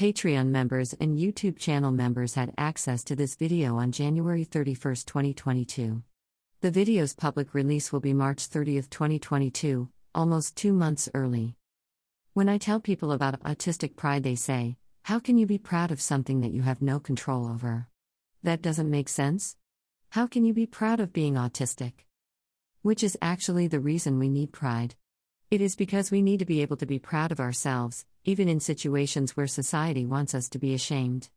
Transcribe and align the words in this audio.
Patreon 0.00 0.46
members 0.46 0.94
and 0.94 1.18
YouTube 1.18 1.58
channel 1.58 1.90
members 1.90 2.32
had 2.32 2.54
access 2.56 3.04
to 3.04 3.14
this 3.14 3.34
video 3.34 3.76
on 3.76 3.92
January 3.92 4.44
31, 4.44 4.94
2022. 4.94 6.02
The 6.62 6.70
video's 6.70 7.12
public 7.12 7.52
release 7.52 7.92
will 7.92 8.00
be 8.00 8.14
March 8.14 8.46
30, 8.46 8.80
2022, 8.80 9.90
almost 10.14 10.56
two 10.56 10.72
months 10.72 11.10
early. 11.12 11.54
When 12.32 12.48
I 12.48 12.56
tell 12.56 12.80
people 12.80 13.12
about 13.12 13.42
autistic 13.42 13.94
pride, 13.94 14.22
they 14.22 14.36
say, 14.36 14.78
How 15.02 15.18
can 15.18 15.36
you 15.36 15.46
be 15.46 15.58
proud 15.58 15.90
of 15.90 16.00
something 16.00 16.40
that 16.40 16.52
you 16.52 16.62
have 16.62 16.80
no 16.80 16.98
control 16.98 17.46
over? 17.46 17.86
That 18.42 18.62
doesn't 18.62 18.90
make 18.90 19.10
sense? 19.10 19.58
How 20.08 20.26
can 20.26 20.46
you 20.46 20.54
be 20.54 20.64
proud 20.64 21.00
of 21.00 21.12
being 21.12 21.34
autistic? 21.34 21.92
Which 22.80 23.04
is 23.04 23.18
actually 23.20 23.66
the 23.66 23.80
reason 23.80 24.18
we 24.18 24.30
need 24.30 24.50
pride. 24.50 24.94
It 25.50 25.60
is 25.60 25.74
because 25.74 26.12
we 26.12 26.22
need 26.22 26.38
to 26.38 26.44
be 26.44 26.62
able 26.62 26.76
to 26.76 26.86
be 26.86 27.00
proud 27.00 27.32
of 27.32 27.40
ourselves, 27.40 28.06
even 28.24 28.48
in 28.48 28.60
situations 28.60 29.36
where 29.36 29.48
society 29.48 30.06
wants 30.06 30.32
us 30.32 30.48
to 30.50 30.60
be 30.60 30.74
ashamed. 30.74 31.28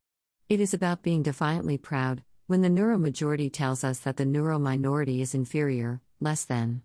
It 0.48 0.60
is 0.60 0.72
about 0.72 1.02
being 1.02 1.24
defiantly 1.24 1.80
proud, 1.80 2.22
when 2.46 2.62
the 2.62 2.70
neuromajority 2.70 3.52
tells 3.52 3.84
us 3.84 3.98
that 4.02 4.18
the 4.18 4.24
neurominority 4.26 5.20
is 5.20 5.34
inferior, 5.34 6.00
less 6.20 6.46
than. 6.46 6.84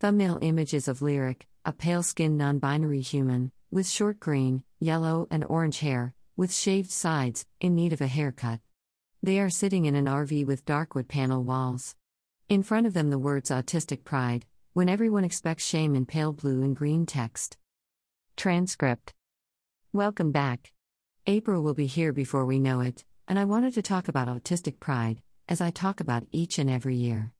Thumbnail 0.00 0.38
images 0.40 0.88
of 0.88 1.02
Lyric, 1.02 1.46
a 1.66 1.72
pale 1.74 2.02
skinned 2.02 2.38
non 2.38 2.58
binary 2.58 3.02
human, 3.02 3.52
with 3.70 3.86
short 3.86 4.18
green, 4.18 4.62
yellow, 4.80 5.28
and 5.30 5.44
orange 5.50 5.80
hair, 5.80 6.14
with 6.34 6.54
shaved 6.54 6.90
sides, 6.90 7.44
in 7.60 7.74
need 7.74 7.92
of 7.92 8.00
a 8.00 8.06
haircut. 8.06 8.60
They 9.22 9.38
are 9.38 9.50
sitting 9.50 9.84
in 9.84 9.94
an 9.94 10.06
RV 10.06 10.46
with 10.46 10.64
dark 10.64 10.94
wood 10.94 11.08
panel 11.08 11.44
walls. 11.44 11.94
In 12.48 12.62
front 12.62 12.86
of 12.86 12.94
them, 12.94 13.10
the 13.10 13.18
words 13.18 13.50
autistic 13.50 14.02
pride, 14.02 14.46
when 14.78 14.88
everyone 14.88 15.24
expects 15.24 15.64
shame 15.64 15.96
in 15.96 16.06
pale 16.06 16.32
blue 16.32 16.62
and 16.62 16.76
green 16.76 17.04
text. 17.04 17.56
Transcript 18.36 19.12
Welcome 19.92 20.30
back. 20.30 20.72
April 21.26 21.64
will 21.64 21.74
be 21.74 21.86
here 21.86 22.12
before 22.12 22.44
we 22.44 22.60
know 22.60 22.78
it, 22.78 23.04
and 23.26 23.40
I 23.40 23.44
wanted 23.44 23.74
to 23.74 23.82
talk 23.82 24.06
about 24.06 24.28
autistic 24.28 24.78
pride, 24.78 25.20
as 25.48 25.60
I 25.60 25.70
talk 25.72 25.98
about 25.98 26.28
each 26.30 26.60
and 26.60 26.70
every 26.70 26.94
year. 26.94 27.32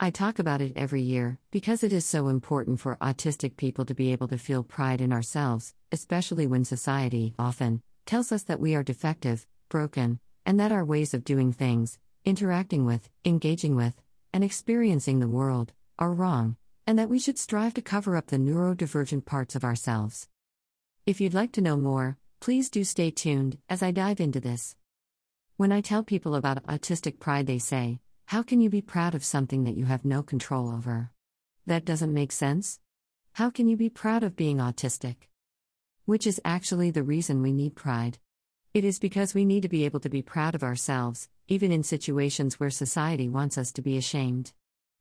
I 0.00 0.10
talk 0.10 0.40
about 0.40 0.60
it 0.60 0.72
every 0.74 1.02
year 1.02 1.38
because 1.52 1.84
it 1.84 1.92
is 1.92 2.04
so 2.04 2.26
important 2.26 2.80
for 2.80 2.96
autistic 2.96 3.56
people 3.56 3.84
to 3.84 3.94
be 3.94 4.10
able 4.10 4.26
to 4.26 4.36
feel 4.36 4.64
pride 4.64 5.00
in 5.00 5.12
ourselves, 5.12 5.74
especially 5.92 6.48
when 6.48 6.64
society, 6.64 7.34
often, 7.38 7.82
tells 8.04 8.32
us 8.32 8.42
that 8.42 8.58
we 8.58 8.74
are 8.74 8.82
defective, 8.82 9.46
broken, 9.68 10.18
and 10.44 10.58
that 10.58 10.72
our 10.72 10.84
ways 10.84 11.14
of 11.14 11.22
doing 11.22 11.52
things, 11.52 12.00
interacting 12.24 12.84
with, 12.84 13.08
engaging 13.24 13.76
with, 13.76 14.02
and 14.32 14.42
experiencing 14.42 15.20
the 15.20 15.28
world, 15.28 15.72
are 15.96 16.12
wrong, 16.12 16.56
and 16.90 16.98
that 16.98 17.08
we 17.08 17.20
should 17.20 17.38
strive 17.38 17.72
to 17.72 17.80
cover 17.80 18.16
up 18.16 18.26
the 18.26 18.36
neurodivergent 18.36 19.24
parts 19.24 19.54
of 19.54 19.62
ourselves. 19.62 20.26
If 21.06 21.20
you'd 21.20 21.32
like 21.32 21.52
to 21.52 21.60
know 21.60 21.76
more, 21.76 22.18
please 22.40 22.68
do 22.68 22.82
stay 22.82 23.12
tuned 23.12 23.58
as 23.68 23.80
I 23.80 23.92
dive 23.92 24.18
into 24.18 24.40
this. 24.40 24.74
When 25.56 25.70
I 25.70 25.82
tell 25.82 26.02
people 26.02 26.34
about 26.34 26.66
autistic 26.66 27.20
pride, 27.20 27.46
they 27.46 27.60
say, 27.60 28.00
How 28.26 28.42
can 28.42 28.60
you 28.60 28.68
be 28.68 28.82
proud 28.82 29.14
of 29.14 29.24
something 29.24 29.62
that 29.62 29.76
you 29.76 29.84
have 29.84 30.04
no 30.04 30.24
control 30.24 30.68
over? 30.68 31.12
That 31.64 31.84
doesn't 31.84 32.12
make 32.12 32.32
sense? 32.32 32.80
How 33.34 33.50
can 33.50 33.68
you 33.68 33.76
be 33.76 33.88
proud 33.88 34.24
of 34.24 34.34
being 34.34 34.56
autistic? 34.56 35.28
Which 36.06 36.26
is 36.26 36.40
actually 36.44 36.90
the 36.90 37.04
reason 37.04 37.40
we 37.40 37.52
need 37.52 37.76
pride. 37.76 38.18
It 38.74 38.84
is 38.84 38.98
because 38.98 39.32
we 39.32 39.44
need 39.44 39.62
to 39.62 39.68
be 39.68 39.84
able 39.84 40.00
to 40.00 40.08
be 40.08 40.22
proud 40.22 40.56
of 40.56 40.64
ourselves, 40.64 41.28
even 41.46 41.70
in 41.70 41.84
situations 41.84 42.58
where 42.58 42.68
society 42.68 43.28
wants 43.28 43.56
us 43.56 43.70
to 43.74 43.80
be 43.80 43.96
ashamed. 43.96 44.52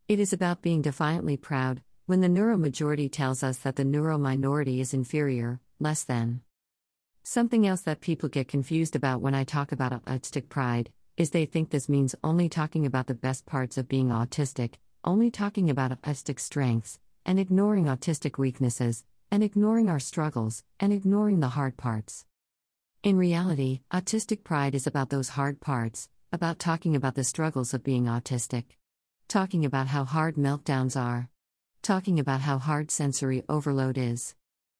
It 0.10 0.20
is 0.20 0.34
about 0.34 0.64
being 0.64 0.82
defiantly 0.82 1.38
proud, 1.38 1.84
when 2.08 2.20
the 2.20 2.28
neuromajority 2.28 3.12
tells 3.12 3.44
us 3.44 3.58
that 3.58 3.76
the 3.76 3.84
neurominority 3.84 4.80
is 4.80 4.92
inferior, 4.92 5.60
less 5.80 6.04
than. 6.04 6.42
Something 7.22 7.68
else 7.68 7.82
that 7.82 8.02
people 8.02 8.28
get 8.28 8.48
confused 8.48 8.96
about 8.96 9.22
when 9.22 9.36
I 9.36 9.44
talk 9.44 9.72
about 9.72 10.04
autistic 10.06 10.50
pride 10.50 10.90
is 11.16 11.30
they 11.30 11.46
think 11.46 11.70
this 11.70 11.88
means 11.88 12.16
only 12.24 12.50
talking 12.50 12.88
about 12.88 13.06
the 13.06 13.14
best 13.14 13.46
parts 13.46 13.78
of 13.78 13.88
being 13.88 14.08
autistic, 14.08 14.78
only 15.06 15.30
talking 15.30 15.70
about 15.70 16.02
autistic 16.02 16.39
strengths, 16.39 16.98
and 17.23 17.39
ignoring 17.39 17.86
autistic 17.86 18.39
weaknesses, 18.39 19.04
and 19.30 19.44
ignoring 19.44 19.89
our 19.89 20.00
struggles, 20.00 20.64
and 20.80 20.92
ignoring 20.92 21.39
the 21.39 21.50
hard 21.50 21.78
parts. 21.78 22.26
In 23.04 23.16
reality, 23.16 23.82
autistic 23.94 24.44
pride 24.44 24.73
is 24.73 24.88
about 24.88 25.12
those 25.12 25.30
hard 25.30 25.62
parts, 25.62 26.10
about 26.33 26.58
talking 26.58 26.95
about 26.95 27.14
the 27.14 27.23
struggles 27.23 27.76
of 27.76 27.83
being 27.83 28.06
autistic. 28.06 28.64
Talking 29.30 29.64
about 29.64 29.86
how 29.86 30.06
hard 30.06 30.38
meltdowns 30.38 31.00
are. 31.00 31.30
Talking 31.84 32.20
about 32.20 32.42
how 32.42 32.58
hard 32.58 32.90
sensory 32.90 33.44
overload 33.48 33.95
is. 33.95 34.34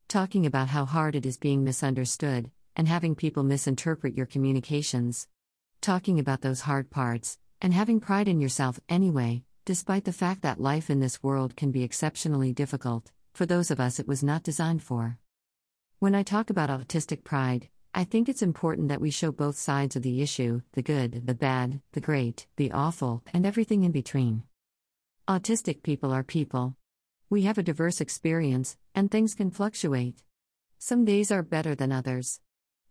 Talking 0.08 0.48
about 0.48 0.70
how 0.70 0.86
hard 0.86 1.14
it 1.14 1.24
is 1.24 1.38
being 1.38 1.64
misunderstood, 1.64 2.50
and 2.76 2.88
having 2.88 3.14
people 3.14 3.44
misinterpret 3.44 4.16
your 4.16 4.26
communications. 4.26 5.28
Talking 5.82 6.18
about 6.18 6.42
those 6.42 6.62
hard 6.62 6.90
parts, 6.90 7.38
and 7.62 7.76
having 7.76 8.00
pride 8.00 8.28
in 8.28 8.42
yourself 8.42 8.80
anyway, 8.90 9.44
despite 9.66 10.06
the 10.06 10.12
fact 10.12 10.42
that 10.42 10.60
life 10.60 10.90
in 10.90 11.00
this 11.00 11.22
world 11.22 11.56
can 11.56 11.70
be 11.70 11.84
exceptionally 11.84 12.52
difficult, 12.52 13.12
for 13.36 13.46
those 13.46 13.70
of 13.70 13.80
us 13.80 14.00
it 14.00 14.08
was 14.08 14.24
not 14.24 14.42
designed 14.42 14.82
for. 14.82 15.20
When 16.00 16.16
I 16.16 16.24
talk 16.24 16.50
about 16.50 16.72
autistic 16.72 17.24
pride, 17.24 17.70
I 17.94 18.04
think 18.04 18.30
it's 18.30 18.44
important 18.44 18.90
that 18.90 19.02
we 19.02 19.10
show 19.10 19.32
both 19.32 19.58
sides 19.58 19.96
of 19.96 20.04
the 20.04 20.22
issue 20.22 20.62
the 20.74 20.84
good, 20.84 21.26
the 21.26 21.34
bad, 21.34 21.82
the 21.94 22.02
great, 22.02 22.46
the 22.56 22.72
awful, 22.72 23.24
and 23.34 23.46
everything 23.46 23.84
in 23.84 23.92
between. 23.92 24.44
Autistic 25.28 25.82
people 25.82 26.12
are 26.12 26.24
people. 26.24 26.76
We 27.30 27.44
have 27.44 27.58
a 27.58 27.64
diverse 27.64 28.00
experience, 28.00 28.78
and 28.94 29.10
things 29.10 29.34
can 29.34 29.50
fluctuate. 29.50 30.24
Some 30.78 31.04
days 31.04 31.32
are 31.32 31.44
better 31.44 31.74
than 31.74 31.92
others. 31.92 32.42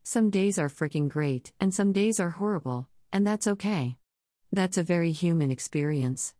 Some 0.03 0.31
days 0.31 0.59
are 0.59 0.69
freaking 0.69 1.09
great, 1.09 1.53
and 1.61 1.73
some 1.73 1.93
days 1.93 2.19
are 2.19 2.31
horrible, 2.31 2.89
and 3.13 3.27
that's 3.27 3.47
okay. 3.47 3.97
That's 4.53 4.79
a 4.79 4.83
very 4.83 5.13
human 5.13 5.51
experience. 5.51 6.35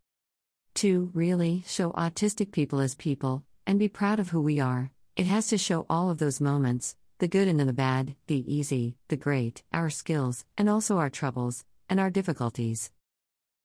To 0.75 1.11
really 1.13 1.63
show 1.65 1.91
autistic 1.91 2.51
people 2.51 2.79
as 2.81 2.95
people, 2.95 3.43
and 3.65 3.79
be 3.79 3.87
proud 3.87 4.19
of 4.19 4.29
who 4.29 4.41
we 4.41 4.59
are, 4.59 4.91
it 5.15 5.27
has 5.27 5.47
to 5.47 5.57
show 5.57 5.85
all 5.89 6.09
of 6.09 6.17
those 6.17 6.41
moments, 6.41 6.95
the 7.19 7.27
good 7.27 7.49
and 7.49 7.59
the 7.59 7.73
bad, 7.73 8.15
the 8.27 8.53
easy, 8.53 8.95
the 9.09 9.17
great, 9.17 9.61
our 9.73 9.89
skills, 9.89 10.45
and 10.57 10.69
also 10.69 10.97
our 10.97 11.09
troubles, 11.09 11.65
and 11.89 11.99
our 11.99 12.09
difficulties. 12.09 12.91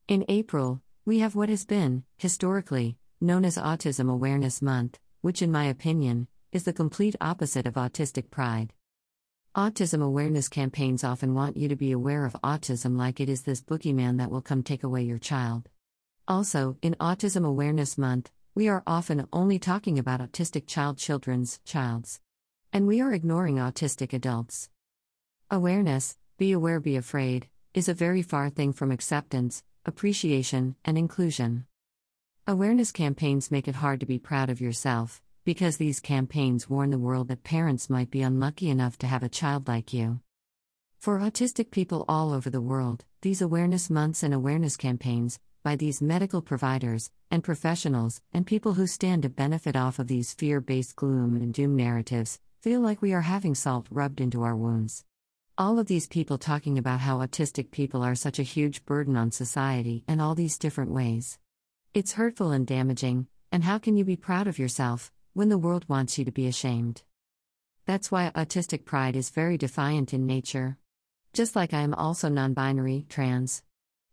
In 0.08 0.24
April, 0.28 0.82
we 1.04 1.20
have 1.20 1.36
what 1.36 1.48
has 1.48 1.64
been, 1.64 2.02
historically, 2.18 2.96
known 3.20 3.44
as 3.44 3.56
Autism 3.56 4.10
Awareness 4.10 4.60
Month, 4.60 4.98
which, 5.20 5.40
in 5.40 5.52
my 5.52 5.64
opinion, 5.66 6.26
is 6.50 6.64
the 6.64 6.72
complete 6.72 7.14
opposite 7.20 7.66
of 7.66 7.74
autistic 7.74 8.28
pride. 8.28 8.72
Autism 9.56 10.02
awareness 10.02 10.48
campaigns 10.48 11.04
often 11.04 11.32
want 11.32 11.56
you 11.56 11.68
to 11.68 11.76
be 11.76 11.92
aware 11.92 12.24
of 12.24 12.36
autism 12.42 12.98
like 12.98 13.20
it 13.20 13.28
is 13.28 13.42
this 13.42 13.62
boogeyman 13.62 14.18
that 14.18 14.32
will 14.32 14.42
come 14.42 14.64
take 14.64 14.82
away 14.82 15.02
your 15.04 15.18
child. 15.18 15.68
Also, 16.26 16.76
in 16.82 16.96
Autism 16.96 17.46
Awareness 17.46 17.96
Month, 17.96 18.32
we 18.56 18.66
are 18.66 18.82
often 18.84 19.28
only 19.32 19.60
talking 19.60 19.96
about 19.96 20.20
autistic 20.20 20.66
child 20.66 20.98
children's 20.98 21.60
childs. 21.64 22.20
And 22.74 22.88
we 22.88 23.00
are 23.00 23.12
ignoring 23.12 23.58
autistic 23.58 24.12
adults. 24.12 24.68
Awareness, 25.48 26.18
be 26.38 26.50
aware, 26.50 26.80
be 26.80 26.96
afraid, 26.96 27.46
is 27.72 27.88
a 27.88 27.94
very 27.94 28.20
far 28.20 28.50
thing 28.50 28.72
from 28.72 28.90
acceptance, 28.90 29.62
appreciation, 29.86 30.74
and 30.84 30.98
inclusion. 30.98 31.66
Awareness 32.48 32.90
campaigns 32.90 33.52
make 33.52 33.68
it 33.68 33.76
hard 33.76 34.00
to 34.00 34.06
be 34.06 34.18
proud 34.18 34.50
of 34.50 34.60
yourself, 34.60 35.22
because 35.44 35.76
these 35.76 36.00
campaigns 36.00 36.68
warn 36.68 36.90
the 36.90 36.98
world 36.98 37.28
that 37.28 37.44
parents 37.44 37.88
might 37.88 38.10
be 38.10 38.22
unlucky 38.22 38.68
enough 38.68 38.98
to 38.98 39.06
have 39.06 39.22
a 39.22 39.28
child 39.28 39.68
like 39.68 39.92
you. 39.92 40.18
For 40.98 41.20
autistic 41.20 41.70
people 41.70 42.04
all 42.08 42.32
over 42.32 42.50
the 42.50 42.60
world, 42.60 43.04
these 43.22 43.40
awareness 43.40 43.88
months 43.88 44.24
and 44.24 44.34
awareness 44.34 44.76
campaigns, 44.76 45.38
by 45.62 45.76
these 45.76 46.02
medical 46.02 46.42
providers, 46.42 47.12
and 47.30 47.44
professionals, 47.44 48.20
and 48.32 48.44
people 48.44 48.74
who 48.74 48.88
stand 48.88 49.22
to 49.22 49.28
benefit 49.28 49.76
off 49.76 50.00
of 50.00 50.08
these 50.08 50.34
fear 50.34 50.60
based 50.60 50.96
gloom 50.96 51.36
and 51.36 51.54
doom 51.54 51.76
narratives, 51.76 52.40
feel 52.64 52.80
like 52.80 53.02
we 53.02 53.12
are 53.12 53.20
having 53.20 53.54
salt 53.54 53.86
rubbed 53.90 54.22
into 54.22 54.42
our 54.42 54.56
wounds. 54.56 55.04
All 55.58 55.78
of 55.78 55.86
these 55.86 56.06
people 56.06 56.38
talking 56.38 56.78
about 56.78 57.00
how 57.00 57.18
autistic 57.18 57.70
people 57.70 58.02
are 58.02 58.14
such 58.14 58.38
a 58.38 58.42
huge 58.54 58.86
burden 58.86 59.18
on 59.18 59.30
society 59.32 60.02
and 60.08 60.18
all 60.18 60.34
these 60.34 60.56
different 60.56 60.90
ways. 60.90 61.38
It's 61.92 62.14
hurtful 62.14 62.52
and 62.52 62.66
damaging, 62.66 63.26
and 63.52 63.64
how 63.64 63.76
can 63.76 63.98
you 63.98 64.04
be 64.06 64.16
proud 64.16 64.46
of 64.46 64.58
yourself 64.58 65.12
when 65.34 65.50
the 65.50 65.58
world 65.58 65.84
wants 65.90 66.16
you 66.16 66.24
to 66.24 66.32
be 66.32 66.46
ashamed? 66.46 67.02
That's 67.84 68.10
why 68.10 68.32
autistic 68.34 68.86
pride 68.86 69.14
is 69.14 69.28
very 69.28 69.58
defiant 69.58 70.14
in 70.14 70.24
nature. 70.24 70.78
Just 71.34 71.54
like 71.54 71.74
I 71.74 71.82
am 71.82 71.92
also 71.92 72.30
non 72.30 72.54
binary, 72.54 73.04
trans. 73.10 73.62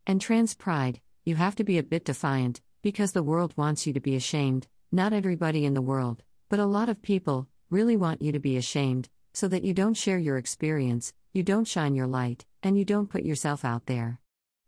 And 0.05 0.19
trans 0.19 0.55
pride, 0.55 0.99
you 1.23 1.37
have 1.37 1.55
to 1.55 1.63
be 1.63 1.77
a 1.77 1.83
bit 1.83 2.03
defiant, 2.03 2.59
because 2.81 3.13
the 3.13 3.23
world 3.23 3.53
wants 3.55 3.87
you 3.87 3.93
to 3.93 4.01
be 4.01 4.17
ashamed, 4.17 4.67
not 4.91 5.13
everybody 5.13 5.63
in 5.63 5.73
the 5.73 5.81
world, 5.81 6.21
but 6.49 6.59
a 6.59 6.65
lot 6.65 6.89
of 6.89 7.01
people, 7.01 7.47
really 7.71 7.97
want 7.97 8.21
you 8.21 8.31
to 8.33 8.39
be 8.39 8.57
ashamed, 8.57 9.09
so 9.33 9.47
that 9.47 9.63
you 9.63 9.73
don't 9.73 9.95
share 9.95 10.19
your 10.19 10.37
experience, 10.37 11.13
you 11.31 11.41
don't 11.41 11.67
shine 11.67 11.95
your 11.95 12.05
light, 12.05 12.45
and 12.61 12.77
you 12.77 12.83
don't 12.83 13.09
put 13.09 13.23
yourself 13.23 13.63
out 13.63 13.85
there. 13.85 14.19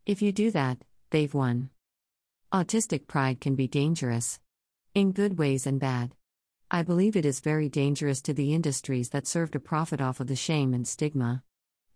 If 0.06 0.22
you 0.22 0.32
do 0.32 0.50
that, 0.52 0.80
they've 1.12 1.34
won. 1.34 1.70
Autistic 2.54 3.06
pride 3.06 3.42
can 3.42 3.56
be 3.56 3.68
dangerous. 3.68 4.40
In 4.96 5.12
good 5.12 5.38
ways 5.38 5.68
and 5.68 5.80
bad. 5.80 6.16
I 6.72 6.82
believe 6.82 7.16
it 7.16 7.26
is 7.26 7.42
very 7.42 7.68
dangerous 7.68 8.22
to 8.24 8.34
the 8.34 8.54
industries 8.54 9.10
that 9.10 9.28
serve 9.28 9.52
to 9.52 9.60
profit 9.60 10.00
off 10.00 10.20
of 10.20 10.28
the 10.28 10.36
shame 10.36 10.74
and 10.74 10.88
stigma. 10.88 11.44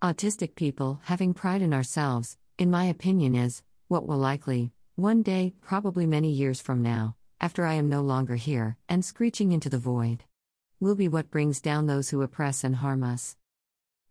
Autistic 0.01 0.55
people, 0.55 0.99
having 1.05 1.33
pride 1.33 1.61
in 1.61 1.73
ourselves, 1.73 2.37
in 2.57 2.69
my 2.69 2.85
opinion, 2.85 3.33
is 3.33 3.63
what 3.87 4.05
will 4.05 4.17
likely, 4.17 4.71
one 4.95 5.23
day, 5.23 5.53
probably 5.61 6.05
many 6.05 6.31
years 6.31 6.59
from 6.59 6.81
now, 6.81 7.15
after 7.39 7.65
I 7.65 7.75
am 7.75 7.87
no 7.87 8.01
longer 8.01 8.35
here, 8.35 8.77
and 8.89 9.05
screeching 9.05 9.51
into 9.51 9.69
the 9.69 9.77
void, 9.77 10.23
will 10.79 10.95
be 10.95 11.07
what 11.07 11.31
brings 11.31 11.59
down 11.59 11.87
those 11.87 12.09
who 12.09 12.21
oppress 12.21 12.63
and 12.63 12.75
harm 12.75 13.03
us. 13.03 13.35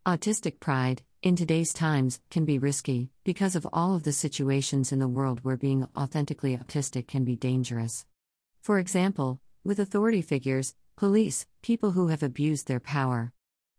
Autistic 0.07 0.61
pride, 0.61 1.03
in 1.23 1.37
today's 1.37 1.73
times, 1.73 2.21
can 2.31 2.45
be 2.45 2.59
risky, 2.59 3.11
because 3.25 3.57
of 3.57 3.67
all 3.73 3.95
of 3.95 4.03
the 4.03 4.13
situations 4.13 4.93
in 4.93 4.99
the 4.99 5.09
world 5.09 5.41
where 5.43 5.57
being 5.57 5.87
authentically 5.97 6.57
autistic 6.57 7.07
can 7.07 7.25
be 7.25 7.37
dangerous. 7.37 8.05
For 8.63 8.79
example, 8.79 9.41
with 9.65 9.81
authority 9.81 10.23
figures, 10.23 10.75
police, 10.97 11.47
people 11.63 11.93
who 11.93 12.09
have 12.09 12.23
abused 12.23 12.69
their 12.69 12.81
power, 12.81 13.33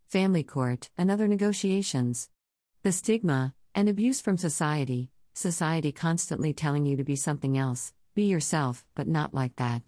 family 0.06 0.42
court, 0.42 0.88
and 0.96 1.10
other 1.10 1.28
negotiations. 1.28 2.30
The 2.82 2.92
stigma 2.92 3.54
and 3.74 3.88
abuse 3.88 4.20
from 4.20 4.38
society, 4.38 5.10
society 5.34 5.92
constantly 5.92 6.52
telling 6.52 6.86
you 6.86 6.96
to 6.96 7.04
be 7.04 7.16
something 7.16 7.58
else, 7.58 7.92
be 8.14 8.24
yourself, 8.24 8.84
but 8.94 9.06
not 9.06 9.34
like 9.34 9.56
that. 9.56 9.82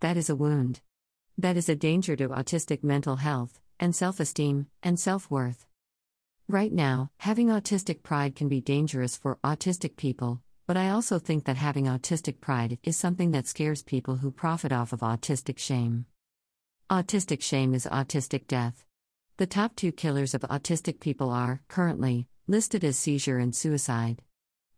That 0.00 0.16
is 0.16 0.28
a 0.28 0.36
wound. 0.36 0.80
That 1.38 1.56
is 1.56 1.68
a 1.68 1.74
danger 1.74 2.14
to 2.16 2.28
autistic 2.28 2.84
mental 2.84 3.16
health, 3.16 3.58
and 3.80 3.96
self 3.96 4.20
esteem, 4.20 4.66
and 4.82 5.00
self 5.00 5.30
worth. 5.30 5.66
Right 6.48 6.72
now, 6.72 7.10
having 7.18 7.48
autistic 7.48 8.02
pride 8.02 8.36
can 8.36 8.48
be 8.48 8.60
dangerous 8.60 9.16
for 9.16 9.38
autistic 9.42 9.96
people, 9.96 10.42
but 10.66 10.76
I 10.76 10.90
also 10.90 11.18
think 11.18 11.44
that 11.44 11.56
having 11.56 11.86
autistic 11.86 12.40
pride 12.40 12.78
is 12.82 12.96
something 12.96 13.30
that 13.30 13.46
scares 13.46 13.82
people 13.82 14.16
who 14.16 14.30
profit 14.30 14.72
off 14.72 14.92
of 14.92 15.00
autistic 15.00 15.58
shame. 15.58 16.04
Autistic 16.90 17.40
shame 17.42 17.72
is 17.72 17.86
autistic 17.86 18.46
death. 18.46 18.84
The 19.38 19.46
top 19.46 19.74
two 19.74 19.92
killers 19.92 20.34
of 20.34 20.42
autistic 20.42 21.00
people 21.00 21.30
are, 21.30 21.62
currently, 21.68 22.28
listed 22.46 22.84
as 22.84 22.98
seizure 22.98 23.38
and 23.38 23.54
suicide. 23.54 24.20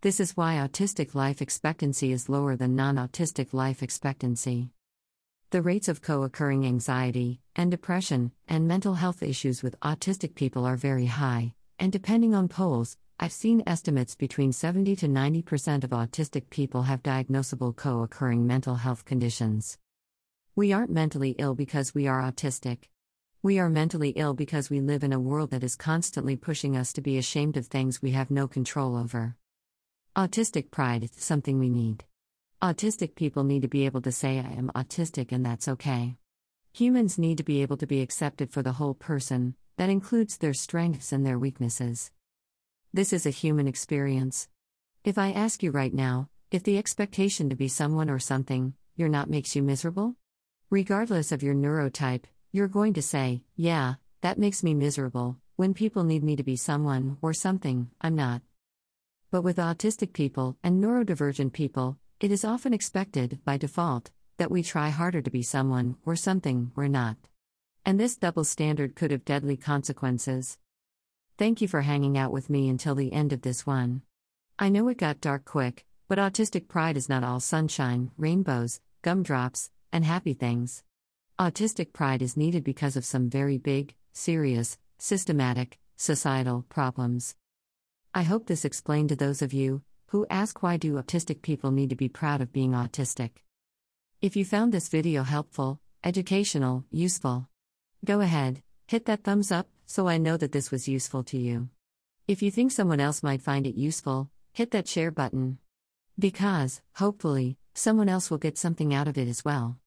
This 0.03 0.21
is 0.21 0.37
why 0.37 0.57
autistic 0.57 1.15
life 1.15 1.43
expectancy 1.43 2.13
is 2.13 2.29
lower 2.29 2.55
than 2.55 2.77
non 2.77 2.97
autistic 2.97 3.53
life 3.53 3.83
expectancy. 3.83 4.74
The 5.51 5.63
rates 5.63 5.89
of 5.89 6.03
co 6.03 6.23
occurring 6.23 6.67
anxiety, 6.67 7.41
and 7.55 7.71
depression, 7.71 8.33
and 8.49 8.67
mental 8.67 8.95
health 8.95 9.23
issues 9.23 9.63
with 9.63 9.79
autistic 9.81 10.35
people 10.35 10.65
are 10.65 10.77
very 10.77 11.07
high, 11.07 11.55
and 11.79 11.93
depending 11.93 12.35
on 12.35 12.49
polls, 12.49 12.97
I've 13.21 13.33
seen 13.33 13.63
estimates 13.67 14.17
between 14.17 14.53
70 14.53 14.97
to 14.97 15.07
90% 15.07 15.85
of 15.85 15.91
autistic 15.91 16.51
people 16.51 16.83
have 16.83 17.03
diagnosable 17.03 17.77
co 17.77 18.03
occurring 18.03 18.47
mental 18.47 18.75
health 18.75 19.05
conditions. 19.05 19.79
We 20.57 20.73
aren't 20.73 20.91
mentally 20.91 21.37
ill 21.39 21.55
because 21.55 21.95
we 21.95 22.09
are 22.09 22.21
autistic. 22.21 22.89
We 23.43 23.59
are 23.59 23.71
mentally 23.71 24.11
ill 24.11 24.35
because 24.35 24.71
we 24.71 24.81
live 24.81 25.05
in 25.05 25.13
a 25.13 25.21
world 25.21 25.51
that 25.51 25.63
is 25.63 25.77
constantly 25.77 26.35
pushing 26.35 26.77
us 26.77 26.93
to 26.95 27.01
be 27.01 27.19
ashamed 27.19 27.57
of 27.57 27.67
things 27.67 28.03
we 28.03 28.13
have 28.13 28.31
no 28.31 28.49
control 28.49 28.97
over. 28.97 29.37
Autistic 30.17 30.71
pride 30.71 31.05
is 31.05 31.13
something 31.17 31.59
we 31.59 31.69
need. 31.69 32.05
Autistic 32.65 33.15
people 33.15 33.45
need 33.45 33.61
to 33.61 33.69
be 33.69 33.85
able 33.85 34.01
to 34.01 34.11
say, 34.11 34.39
I 34.39 34.53
am 34.53 34.73
autistic 34.75 35.33
and 35.33 35.45
that's 35.45 35.69
okay. 35.69 36.17
Humans 36.73 37.19
need 37.19 37.37
to 37.37 37.45
be 37.45 37.61
able 37.61 37.77
to 37.77 37.87
be 37.87 38.01
accepted 38.01 38.51
for 38.51 38.63
the 38.63 38.73
whole 38.73 38.95
person, 38.95 39.55
that 39.77 39.91
includes 39.91 40.39
their 40.39 40.55
strengths 40.55 41.13
and 41.13 41.27
their 41.27 41.39
weaknesses. 41.39 42.11
This 42.91 43.13
is 43.13 43.27
a 43.27 43.31
human 43.31 43.69
experience. 43.69 44.49
If 45.05 45.19
I 45.19 45.31
ask 45.33 45.63
you 45.63 45.73
right 45.73 45.93
now, 45.93 46.31
if 46.51 46.63
the 46.63 46.79
expectation 46.79 47.51
to 47.51 47.55
be 47.55 47.69
someone 47.69 48.09
or 48.09 48.19
something 48.19 48.73
you're 48.97 49.11
not 49.11 49.29
makes 49.29 49.55
you 49.55 49.63
miserable? 49.63 50.17
Regardless 50.71 51.33
of 51.33 51.43
your 51.43 51.55
neurotype, 51.55 52.25
you're 52.51 52.67
going 52.67 52.95
to 52.95 53.03
say, 53.03 53.43
Yeah, 53.57 53.97
that 54.23 54.39
makes 54.39 54.63
me 54.65 54.73
miserable, 54.73 55.37
when 55.57 55.75
people 55.75 56.03
need 56.03 56.25
me 56.25 56.35
to 56.35 56.43
be 56.43 56.57
someone 56.57 57.19
or 57.21 57.35
something 57.35 57.91
I'm 58.01 58.15
not. 58.15 58.41
But 59.31 59.43
with 59.43 59.59
autistic 59.59 60.15
people 60.15 60.57
and 60.65 60.83
neurodivergent 60.83 61.53
people, 61.53 61.99
it 62.25 62.33
is 62.33 62.43
often 62.43 62.73
expected, 62.73 63.39
by 63.45 63.59
default, 63.59 64.11
that 64.39 64.51
we 64.51 64.63
try 64.63 64.89
harder 64.89 65.21
to 65.21 65.31
be 65.31 65.43
someone 65.43 65.95
or 66.07 66.17
something 66.17 66.73
we're 66.75 66.89
not. 66.89 67.19
And 67.85 68.01
this 68.01 68.17
double 68.17 68.45
standard 68.45 68.97
could 68.97 69.11
have 69.11 69.27
deadly 69.27 69.59
consequences. 69.59 70.57
Thank 71.37 71.61
you 71.61 71.69
for 71.69 71.83
hanging 71.83 72.17
out 72.17 72.33
with 72.33 72.49
me 72.49 72.71
until 72.71 72.95
the 72.95 73.13
end 73.13 73.35
of 73.35 73.43
this 73.43 73.67
one. 73.67 74.01
I 74.59 74.71
know 74.71 74.89
it 74.89 74.97
got 74.97 75.21
dark 75.21 75.45
quick, 75.45 75.85
but 76.09 76.17
autistic 76.17 76.67
pride 76.67 76.97
is 76.97 77.11
not 77.11 77.25
all 77.25 77.41
sunshine, 77.41 78.11
rainbows, 78.17 78.81
gumdrops, 79.03 79.71
and 79.93 80.03
happy 80.03 80.33
things. 80.33 80.83
Autistic 81.39 81.93
pride 81.93 82.23
is 82.23 82.39
needed 82.39 82.65
because 82.65 82.97
of 82.97 83.05
some 83.05 83.29
very 83.29 83.59
big, 83.59 83.95
serious, 84.15 84.79
systematic, 84.97 85.79
societal 85.97 86.65
problems. 86.71 87.37
I 88.15 88.23
hope 88.23 88.47
this 88.47 88.65
explained 88.65 89.11
to 89.11 89.17
those 89.17 89.43
of 89.43 89.53
you 89.53 89.83
who 90.15 90.25
ask 90.31 90.63
why 90.63 90.77
do 90.77 90.93
autistic 90.95 91.43
people 91.43 91.73
need 91.73 91.91
to 91.91 91.97
be 91.97 92.09
proud 92.09 92.41
of 92.41 92.53
being 92.53 92.71
autistic. 92.71 93.31
If 94.23 94.37
you 94.37 94.45
found 94.45 94.71
this 94.71 94.89
video 94.89 95.25
helpful, 95.25 95.81
educational, 96.05 96.85
useful, 96.93 97.49
go 98.05 98.21
ahead, 98.21 98.63
hit 98.87 99.07
that 99.07 99.25
thumbs 99.25 99.51
up 99.51 99.67
so 99.87 100.07
I 100.07 100.19
know 100.19 100.37
that 100.37 100.53
this 100.53 100.71
was 100.71 100.87
useful 100.87 101.25
to 101.25 101.37
you. 101.37 101.69
If 102.29 102.43
you 102.43 102.53
think 102.53 102.71
someone 102.71 103.01
else 103.01 103.25
might 103.25 103.43
find 103.43 103.67
it 103.67 103.75
useful, 103.75 104.31
hit 104.53 104.71
that 104.71 104.87
share 104.87 105.11
button. 105.11 105.59
Because, 106.17 106.81
hopefully, 106.95 107.59
someone 107.75 108.09
else 108.09 108.31
will 108.31 108.39
get 108.39 108.57
something 108.57 108.95
out 108.95 109.09
of 109.09 109.19
it 109.19 109.27
as 109.27 109.45
well. 109.45 109.79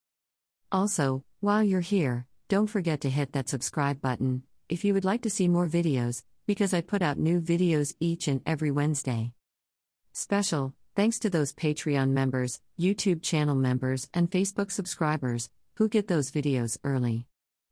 Also, 0.74 1.24
while 1.40 1.64
you're 1.64 1.80
here, 1.80 2.26
don't 2.50 2.68
forget 2.68 3.00
to 3.00 3.10
hit 3.10 3.32
that 3.32 3.48
subscribe 3.48 4.02
button 4.02 4.44
if 4.68 4.84
you 4.84 4.94
would 4.94 5.06
like 5.06 5.22
to 5.22 5.30
see 5.30 5.48
more 5.48 5.68
videos, 5.68 6.24
because 6.46 6.74
I 6.74 6.82
put 6.82 7.02
out 7.02 7.18
new 7.18 7.40
videos 7.40 7.96
each 8.02 8.28
and 8.28 8.42
every 8.46 8.72
Wednesday. 8.72 9.32
Special 10.20 10.74
thanks 10.96 11.20
to 11.20 11.30
those 11.30 11.54
Patreon 11.54 12.10
members, 12.10 12.60
YouTube 12.80 13.22
channel 13.22 13.54
members, 13.54 14.10
and 14.16 14.32
Facebook 14.32 14.72
subscribers 14.72 15.52
who 15.76 15.88
get 15.88 16.08
those 16.08 16.32
videos 16.32 16.76
early. 16.84 17.28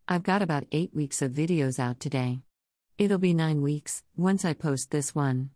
I've 0.08 0.22
got 0.22 0.44
about 0.44 0.68
8 0.72 0.94
weeks 0.94 1.24
of 1.24 1.32
videos 1.32 1.80
out 1.80 2.00
today. 2.00 2.42
It'll 3.00 3.18
be 3.18 3.34
9 3.34 3.64
weeks 3.64 4.04
once 4.16 4.46
I 4.46 4.54
post 4.54 4.92
this 4.92 5.16
one. 5.16 5.50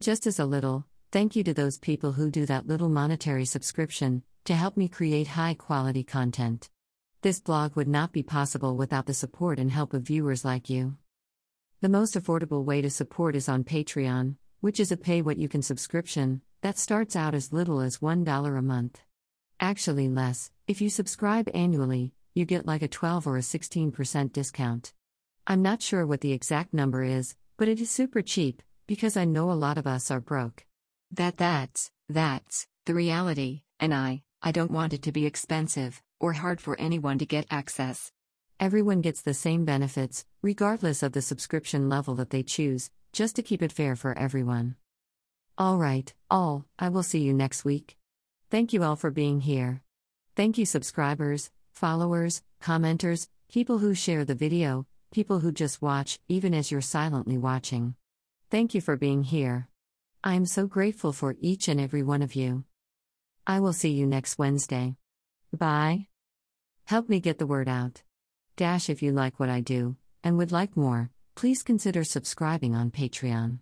Just 0.00 0.26
as 0.26 0.38
a 0.38 0.44
little, 0.44 0.84
thank 1.12 1.34
you 1.34 1.42
to 1.44 1.54
those 1.54 1.78
people 1.78 2.12
who 2.12 2.30
do 2.30 2.44
that 2.44 2.66
little 2.66 2.90
monetary 2.90 3.46
subscription 3.46 4.22
to 4.44 4.54
help 4.54 4.76
me 4.76 4.88
create 4.88 5.28
high 5.28 5.54
quality 5.54 6.04
content. 6.04 6.68
This 7.22 7.40
blog 7.40 7.74
would 7.74 7.88
not 7.88 8.12
be 8.12 8.22
possible 8.22 8.76
without 8.76 9.06
the 9.06 9.14
support 9.14 9.58
and 9.58 9.70
help 9.70 9.94
of 9.94 10.02
viewers 10.02 10.44
like 10.44 10.68
you. 10.68 10.98
The 11.80 11.88
most 11.88 12.14
affordable 12.16 12.66
way 12.66 12.82
to 12.82 12.90
support 12.90 13.34
is 13.34 13.48
on 13.48 13.64
Patreon, 13.64 14.36
which 14.62 14.78
is 14.78 14.92
a 14.92 14.96
pay 14.96 15.20
what 15.20 15.36
you 15.36 15.48
can 15.48 15.60
subscription 15.60 16.40
that 16.62 16.78
starts 16.78 17.16
out 17.16 17.34
as 17.34 17.52
little 17.52 17.80
as 17.80 17.98
$1 17.98 18.58
a 18.58 18.62
month. 18.62 19.00
Actually, 19.58 20.08
less, 20.08 20.52
if 20.68 20.80
you 20.80 20.88
subscribe 20.88 21.50
annually, 21.52 22.12
you 22.32 22.44
get 22.44 22.64
like 22.64 22.82
a 22.82 22.88
12 22.88 23.26
or 23.26 23.36
a 23.36 23.40
16% 23.40 24.32
discount. 24.32 24.92
I'm 25.48 25.62
not 25.62 25.82
sure 25.82 26.06
what 26.06 26.20
the 26.20 26.32
exact 26.32 26.72
number 26.72 27.02
is, 27.02 27.34
but 27.58 27.66
it 27.66 27.80
is 27.80 27.90
super 27.90 28.22
cheap, 28.22 28.62
because 28.86 29.16
I 29.16 29.24
know 29.24 29.50
a 29.50 29.62
lot 29.66 29.78
of 29.78 29.88
us 29.88 30.12
are 30.12 30.20
broke. 30.20 30.64
That 31.10 31.38
that's, 31.38 31.90
that's, 32.08 32.68
the 32.86 32.94
reality, 32.94 33.62
and 33.80 33.92
I, 33.92 34.22
I 34.40 34.52
don't 34.52 34.70
want 34.70 34.92
it 34.92 35.02
to 35.02 35.12
be 35.12 35.26
expensive, 35.26 36.00
or 36.20 36.34
hard 36.34 36.60
for 36.60 36.78
anyone 36.78 37.18
to 37.18 37.26
get 37.26 37.46
access. 37.50 38.12
Everyone 38.60 39.00
gets 39.00 39.22
the 39.22 39.34
same 39.34 39.64
benefits, 39.64 40.24
regardless 40.40 41.02
of 41.02 41.12
the 41.12 41.22
subscription 41.22 41.88
level 41.88 42.14
that 42.14 42.30
they 42.30 42.44
choose, 42.44 42.90
just 43.12 43.36
to 43.36 43.42
keep 43.42 43.62
it 43.62 43.72
fair 43.72 43.94
for 43.94 44.16
everyone. 44.18 44.76
Alright, 45.60 46.14
all, 46.30 46.64
I 46.78 46.88
will 46.88 47.02
see 47.02 47.20
you 47.20 47.34
next 47.34 47.64
week. 47.64 47.96
Thank 48.50 48.72
you 48.72 48.82
all 48.82 48.96
for 48.96 49.10
being 49.10 49.42
here. 49.42 49.82
Thank 50.34 50.56
you, 50.56 50.64
subscribers, 50.64 51.50
followers, 51.72 52.42
commenters, 52.62 53.28
people 53.50 53.78
who 53.78 53.94
share 53.94 54.24
the 54.24 54.34
video, 54.34 54.86
people 55.12 55.40
who 55.40 55.52
just 55.52 55.82
watch, 55.82 56.18
even 56.28 56.54
as 56.54 56.70
you're 56.70 56.80
silently 56.80 57.36
watching. 57.36 57.94
Thank 58.50 58.74
you 58.74 58.80
for 58.80 58.96
being 58.96 59.24
here. 59.24 59.68
I 60.24 60.34
am 60.34 60.46
so 60.46 60.66
grateful 60.66 61.12
for 61.12 61.36
each 61.40 61.68
and 61.68 61.80
every 61.80 62.02
one 62.02 62.22
of 62.22 62.34
you. 62.34 62.64
I 63.46 63.60
will 63.60 63.72
see 63.72 63.90
you 63.90 64.06
next 64.06 64.38
Wednesday. 64.38 64.96
Bye. 65.52 66.06
Help 66.84 67.08
me 67.08 67.20
get 67.20 67.38
the 67.38 67.46
word 67.46 67.68
out. 67.68 68.02
Dash 68.56 68.88
if 68.88 69.02
you 69.02 69.12
like 69.12 69.38
what 69.38 69.48
I 69.48 69.60
do, 69.60 69.96
and 70.24 70.38
would 70.38 70.52
like 70.52 70.76
more, 70.76 71.10
please 71.34 71.62
consider 71.62 72.04
subscribing 72.04 72.74
on 72.74 72.90
Patreon. 72.90 73.58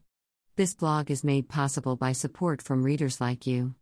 This 0.56 0.74
blog 0.74 1.10
is 1.10 1.24
made 1.24 1.48
possible 1.48 1.96
by 1.96 2.12
support 2.12 2.60
from 2.60 2.82
readers 2.82 3.20
like 3.20 3.46
you. 3.46 3.74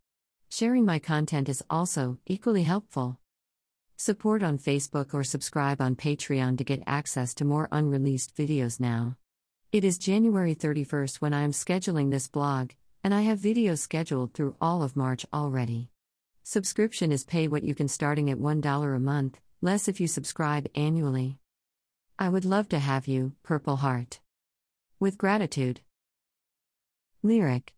Sharing 0.51 0.85
my 0.85 0.99
content 0.99 1.49
is 1.49 1.65
also 1.69 2.19
equally 2.27 2.63
helpful. 2.63 3.19
Support 3.97 4.43
on 4.43 4.59
Facebook 4.59 5.13
or 5.13 5.25
subscribe 5.25 5.81
on 5.81 5.97
Patreon 5.97 6.59
to 6.59 6.65
get 6.65 6.85
access 6.87 7.35
to 7.35 7.45
more 7.45 7.69
unreleased 7.73 8.37
videos 8.37 8.79
now. 8.79 9.17
It 9.73 9.85
is 9.85 9.99
January 9.99 10.55
31st 10.55 11.17
when 11.17 11.35
I 11.35 11.43
am 11.43 11.53
scheduling 11.53 12.11
this 12.11 12.29
blog, 12.29 12.71
and 13.03 13.13
I 13.13 13.23
have 13.23 13.39
videos 13.39 13.79
scheduled 13.79 14.35
through 14.35 14.57
all 14.61 14.83
of 14.83 14.97
March 14.97 15.27
already. 15.33 15.91
Subscription 16.45 17.13
is 17.13 17.25
pay 17.25 17.49
what 17.49 17.65
you 17.65 17.75
can 17.75 17.89
starting 17.89 18.31
at 18.31 18.39
$1 18.39 18.97
a 18.97 19.01
month, 19.01 19.41
less 19.61 19.89
if 19.89 20.01
you 20.01 20.07
subscribe 20.07 20.69
annually. 20.75 21.39
I 22.21 22.29
would 22.29 22.45
love 22.45 22.69
to 22.71 22.81
have 22.81 23.07
you, 23.07 23.35
Purple 23.45 23.77
Heart. 23.77 24.19
With 24.99 25.19
gratitude. 25.19 25.83
Lyric 27.23 27.75